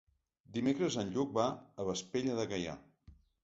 [0.55, 2.79] Dimecres en Lluc va a Vespella de Gaià.